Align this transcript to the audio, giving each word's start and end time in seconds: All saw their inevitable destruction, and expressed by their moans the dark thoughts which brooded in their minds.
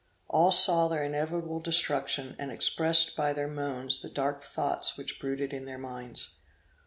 All 0.29 0.49
saw 0.49 0.87
their 0.87 1.03
inevitable 1.03 1.59
destruction, 1.59 2.35
and 2.39 2.51
expressed 2.51 3.15
by 3.15 3.33
their 3.33 3.47
moans 3.47 4.01
the 4.01 4.09
dark 4.09 4.41
thoughts 4.41 4.97
which 4.97 5.19
brooded 5.21 5.53
in 5.53 5.65
their 5.65 5.77
minds. 5.77 6.39